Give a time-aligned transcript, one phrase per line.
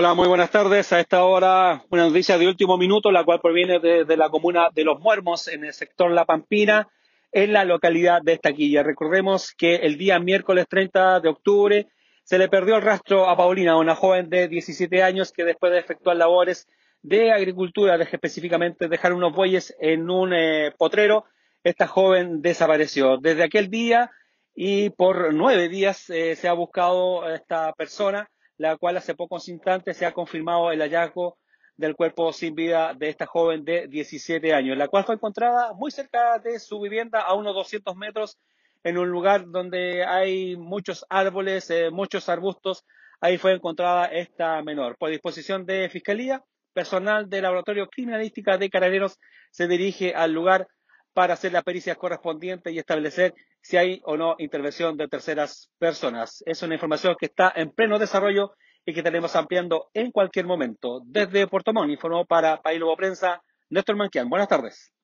[0.00, 0.92] Hola, muy buenas tardes.
[0.92, 4.84] A esta hora una noticia de último minuto, la cual proviene de, la comuna de
[4.84, 6.86] Los Muermos, en el sector La Pampina,
[7.32, 8.84] en la localidad de Estaquilla.
[8.84, 11.88] Recordemos que el día miércoles 30 de octubre
[12.22, 15.80] se le perdió el rastro a Paulina, una joven de 17 años que después de
[15.80, 16.68] efectuar labores
[17.02, 21.24] de agricultura, específicamente dejar unos bueyes en un eh, potrero,
[21.64, 23.16] esta joven desapareció.
[23.16, 24.12] Desde aquel día
[24.54, 29.48] y por nueve días eh, se ha buscado a esta persona la cual hace pocos
[29.48, 31.38] instantes se ha confirmado el hallazgo
[31.76, 35.90] del cuerpo sin vida de esta joven de 17 años, la cual fue encontrada muy
[35.92, 38.38] cerca de su vivienda, a unos 200 metros,
[38.82, 42.84] en un lugar donde hay muchos árboles, eh, muchos arbustos.
[43.20, 44.96] Ahí fue encontrada esta menor.
[44.98, 49.18] Por disposición de Fiscalía, personal del Laboratorio Criminalística de Carabineros
[49.50, 50.68] se dirige al lugar
[51.12, 53.34] para hacer la pericia correspondiente y establecer
[53.68, 56.42] si hay o no intervención de terceras personas.
[56.46, 58.54] Es una información que está en pleno desarrollo
[58.86, 61.02] y que estaremos ampliando en cualquier momento.
[61.04, 64.30] Desde Puerto Montt informó para País Nuevo Prensa Néstor Manquian.
[64.30, 64.94] Buenas tardes.